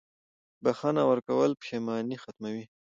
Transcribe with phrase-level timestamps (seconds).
[0.63, 2.63] •بښنه ورکول پښېماني ختموي.